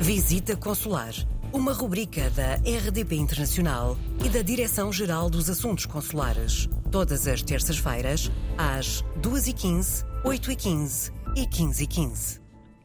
Visita 0.00 0.54
Consular, 0.54 1.14
uma 1.52 1.72
rubrica 1.72 2.28
da 2.30 2.56
RDP 2.56 3.16
Internacional 3.16 3.96
e 4.22 4.28
da 4.28 4.42
Direção-Geral 4.42 5.30
dos 5.30 5.48
Assuntos 5.48 5.86
Consulares. 5.86 6.68
Todas 6.92 7.26
as 7.26 7.42
terças-feiras, 7.42 8.30
às 8.58 9.02
2h15, 9.22 10.04
8h15 10.22 11.12
e 11.34 11.46
15h15. 11.46 12.40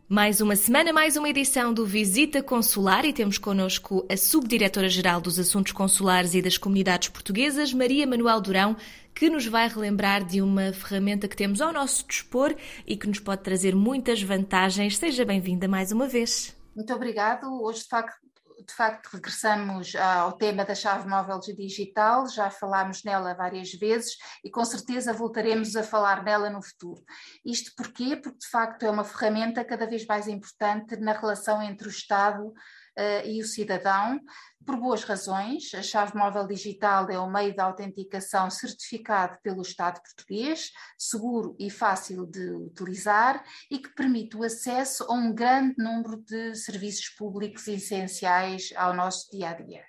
Mais 0.07 0.39
uma 0.39 0.55
semana, 0.55 0.93
mais 0.93 1.17
uma 1.17 1.29
edição 1.29 1.73
do 1.73 1.85
Visita 1.85 2.41
Consular 2.41 3.03
e 3.03 3.11
temos 3.11 3.37
connosco 3.37 4.05
a 4.09 4.15
Subdiretora-Geral 4.15 5.19
dos 5.19 5.37
Assuntos 5.37 5.73
Consulares 5.73 6.33
e 6.33 6.41
das 6.41 6.57
Comunidades 6.57 7.09
Portuguesas, 7.09 7.73
Maria 7.73 8.07
Manuel 8.07 8.39
Durão, 8.39 8.75
que 9.13 9.29
nos 9.29 9.45
vai 9.45 9.67
relembrar 9.67 10.23
de 10.23 10.41
uma 10.41 10.71
ferramenta 10.71 11.27
que 11.27 11.35
temos 11.35 11.59
ao 11.59 11.73
nosso 11.73 12.07
dispor 12.07 12.55
e 12.87 12.95
que 12.95 13.07
nos 13.07 13.19
pode 13.19 13.43
trazer 13.43 13.75
muitas 13.75 14.23
vantagens. 14.23 14.97
Seja 14.97 15.25
bem-vinda 15.25 15.67
mais 15.67 15.91
uma 15.91 16.07
vez. 16.07 16.60
Muito 16.75 16.93
obrigado. 16.93 17.61
Hoje, 17.61 17.83
de 17.83 17.87
facto, 17.89 18.17
de 18.65 18.73
facto, 18.73 19.09
regressamos 19.13 19.95
ao 19.95 20.33
tema 20.33 20.63
da 20.63 20.75
chave 20.75 21.07
móvel 21.07 21.39
digital, 21.39 22.27
já 22.27 22.49
falámos 22.49 23.03
nela 23.03 23.33
várias 23.33 23.71
vezes 23.73 24.17
e 24.43 24.49
com 24.49 24.63
certeza 24.63 25.13
voltaremos 25.13 25.75
a 25.75 25.83
falar 25.83 26.23
nela 26.23 26.49
no 26.49 26.61
futuro. 26.61 27.03
Isto 27.43 27.71
porquê? 27.75 28.15
Porque 28.15 28.37
de 28.37 28.47
facto 28.47 28.83
é 28.83 28.89
uma 28.89 29.03
ferramenta 29.03 29.65
cada 29.65 29.87
vez 29.87 30.05
mais 30.05 30.27
importante 30.27 30.95
na 30.97 31.13
relação 31.13 31.61
entre 31.61 31.87
o 31.87 31.91
Estado 31.91 32.53
uh, 32.97 33.27
e 33.27 33.41
o 33.41 33.45
cidadão, 33.45 34.19
por 34.65 34.77
boas 34.77 35.03
razões. 35.03 35.73
A 35.73 35.81
chave 35.81 36.15
móvel 36.15 36.47
digital 36.47 37.09
é 37.09 37.19
o 37.19 37.29
meio 37.29 37.53
de 37.53 37.59
autenticação 37.59 38.49
certificado 38.49 39.37
pelo 39.41 39.61
Estado 39.61 40.01
português, 40.01 40.71
seguro 40.97 41.55
e 41.59 41.69
fácil 41.69 42.25
de 42.25 42.51
utilizar 42.51 43.43
e 43.69 43.79
que 43.79 43.93
permite 43.93 44.37
o 44.37 44.43
acesso 44.43 45.03
a 45.09 45.13
um 45.13 45.33
grande 45.33 45.75
número 45.77 46.17
de 46.17 46.55
serviços 46.55 47.09
públicos 47.09 47.67
essenciais 47.67 48.71
ao 48.75 48.93
nosso 48.93 49.29
dia 49.31 49.49
a 49.49 49.53
dia. 49.53 49.83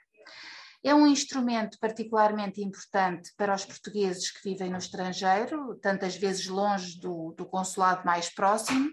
É 0.85 0.93
um 0.93 1.07
instrumento 1.07 1.79
particularmente 1.79 2.61
importante 2.61 3.33
para 3.37 3.55
os 3.55 3.65
portugueses 3.65 4.33
que 4.33 4.43
vivem 4.43 4.69
no 4.69 4.79
estrangeiro, 4.79 5.79
tantas 5.81 6.17
vezes 6.17 6.49
longe 6.49 6.99
do, 6.99 7.33
do 7.39 7.47
consulado 7.47 8.05
mais 8.05 8.29
próximo, 8.29 8.91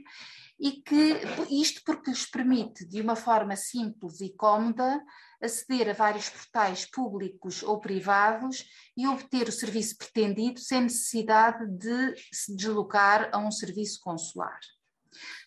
e 0.60 0.82
que 0.82 1.22
isto 1.50 1.82
porque 1.86 2.10
lhes 2.10 2.30
permite, 2.30 2.86
de 2.86 3.02
uma 3.02 3.16
forma 3.16 3.56
simples 3.56 4.20
e 4.20 4.36
cómoda, 4.36 5.02
aceder 5.42 5.90
a 5.90 5.94
vários 5.94 6.30
portais 6.30 6.86
públicos 6.86 7.64
ou 7.64 7.80
privados 7.80 8.66
e 8.98 9.08
obter 9.08 9.48
o 9.48 9.52
serviço 9.52 9.98
pretendido 9.98 10.60
sem 10.60 10.82
necessidade 10.82 11.66
de 11.78 12.14
se 12.34 12.56
deslocar 12.56 13.30
a 13.32 13.38
um 13.38 13.52
serviço 13.52 14.00
consular. 14.02 14.60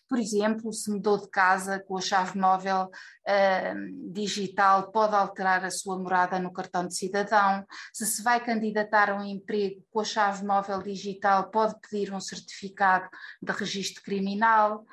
Por 0.07 0.19
exemplo, 0.19 0.71
se 0.71 0.91
mudou 0.91 1.17
de 1.17 1.29
casa 1.29 1.79
com 1.79 1.97
a 1.97 2.01
chave 2.01 2.37
móvel 2.37 2.89
uh, 3.27 4.11
digital, 4.11 4.91
pode 4.91 5.15
alterar 5.15 5.63
a 5.65 5.71
sua 5.71 5.97
morada 5.97 6.37
no 6.39 6.53
cartão 6.53 6.87
de 6.87 6.95
cidadão. 6.95 7.65
Se 7.91 8.05
se 8.05 8.21
vai 8.21 8.43
candidatar 8.43 9.09
a 9.09 9.15
um 9.15 9.23
emprego 9.23 9.83
com 9.91 10.01
a 10.01 10.03
chave 10.03 10.45
móvel 10.45 10.81
digital, 10.81 11.49
pode 11.49 11.75
pedir 11.79 12.13
um 12.13 12.19
certificado 12.19 13.09
de 13.41 13.51
registro 13.51 14.03
criminal. 14.03 14.85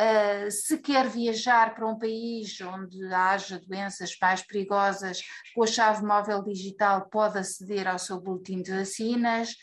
Uh, 0.00 0.50
se 0.50 0.78
quer 0.78 1.08
viajar 1.08 1.74
para 1.74 1.88
um 1.88 1.98
país 1.98 2.60
onde 2.60 3.02
haja 3.12 3.58
doenças 3.58 4.16
mais 4.20 4.42
perigosas, 4.42 5.20
com 5.54 5.64
a 5.64 5.66
chave 5.66 6.04
móvel 6.04 6.42
digital 6.44 7.08
pode 7.08 7.38
aceder 7.38 7.88
ao 7.88 7.98
seu 7.98 8.20
boletim 8.20 8.62
de 8.62 8.70
vacinas 8.70 9.56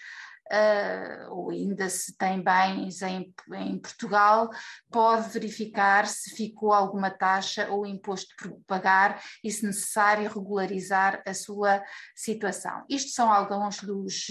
uh, 0.51 1.33
ou 1.33 1.49
ainda 1.49 1.89
se 1.89 2.17
tem 2.17 2.41
bens 2.41 3.01
em, 3.01 3.33
em 3.53 3.79
Portugal, 3.79 4.49
pode 4.91 5.29
verificar 5.29 6.07
se 6.07 6.35
ficou 6.35 6.73
alguma 6.73 7.09
taxa 7.09 7.69
ou 7.69 7.85
imposto 7.85 8.35
por 8.37 8.59
pagar 8.67 9.21
e, 9.43 9.51
se 9.51 9.65
necessário, 9.65 10.29
regularizar 10.29 11.21
a 11.25 11.33
sua 11.33 11.83
situação. 12.15 12.83
Isto 12.89 13.11
são 13.11 13.31
alguns 13.31 13.81
dos, 13.81 14.27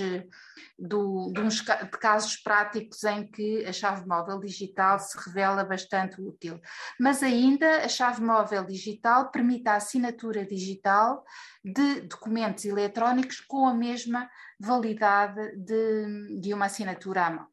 do, 0.79 1.33
de 1.33 1.99
casos 1.99 2.37
práticos 2.37 3.03
em 3.05 3.27
que 3.27 3.65
a 3.65 3.73
chave 3.73 4.07
móvel 4.07 4.39
digital 4.41 4.99
se 4.99 5.17
revela 5.27 5.65
bastante 5.65 6.21
útil. 6.21 6.61
Mas 6.99 7.23
ainda 7.23 7.85
a 7.85 7.89
chave 7.89 8.23
móvel 8.23 8.65
digital 8.65 9.31
permite 9.31 9.69
a 9.69 9.77
assinatura 9.77 10.45
digital 10.45 11.25
de 11.65 12.03
documentos 12.03 12.65
eletrónicos 12.65 13.41
com 13.41 13.67
a 13.67 13.75
mesma 13.75 14.29
validade 14.65 15.57
de, 15.57 16.41
de 16.41 16.55
uma 16.55 16.67
assinatura 16.67 17.27
à 17.27 17.31
mão. 17.31 17.47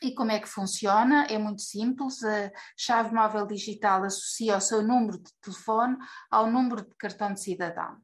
E 0.00 0.14
como 0.14 0.30
é 0.30 0.38
que 0.38 0.48
funciona? 0.48 1.26
É 1.28 1.36
muito 1.38 1.62
simples. 1.62 2.22
A 2.22 2.52
chave 2.76 3.12
móvel 3.12 3.46
digital 3.46 4.04
associa 4.04 4.56
o 4.56 4.60
seu 4.60 4.80
número 4.80 5.18
de 5.18 5.32
telefone 5.40 5.96
ao 6.30 6.50
número 6.50 6.82
de 6.82 6.94
cartão 6.94 7.32
de 7.32 7.42
cidadão. 7.42 7.96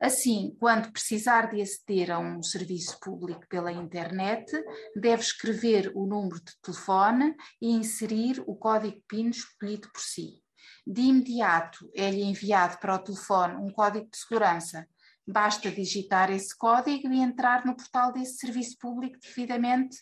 Assim, 0.00 0.56
quando 0.58 0.90
precisar 0.90 1.48
de 1.48 1.62
aceder 1.62 2.10
a 2.10 2.18
um 2.18 2.42
serviço 2.42 2.98
público 2.98 3.46
pela 3.48 3.70
internet, 3.70 4.50
deve 4.96 5.22
escrever 5.22 5.92
o 5.94 6.04
número 6.06 6.42
de 6.42 6.60
telefone 6.60 7.36
e 7.60 7.70
inserir 7.70 8.42
o 8.44 8.56
código 8.56 9.00
PIN 9.06 9.28
escolhido 9.28 9.88
por 9.92 10.00
si. 10.00 10.42
De 10.84 11.02
imediato 11.02 11.88
é-lhe 11.94 12.24
enviado 12.24 12.78
para 12.78 12.96
o 12.96 12.98
telefone 12.98 13.54
um 13.54 13.70
código 13.70 14.10
de 14.10 14.18
segurança 14.18 14.88
Basta 15.26 15.70
digitar 15.70 16.30
esse 16.30 16.56
código 16.56 17.12
e 17.12 17.20
entrar 17.20 17.64
no 17.64 17.76
portal 17.76 18.12
desse 18.12 18.38
serviço 18.38 18.76
público 18.78 19.18
devidamente 19.20 19.96